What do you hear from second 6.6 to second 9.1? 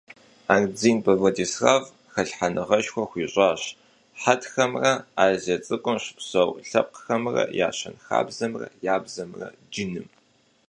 лъэпкъхэмрэ я щэнхабзэмрэ я